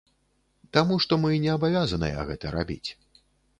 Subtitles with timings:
[0.77, 2.89] Таму што мы не абавязаныя гэта рабіць.